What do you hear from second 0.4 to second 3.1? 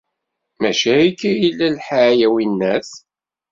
Mačči akka i yella lḥal, a winnat?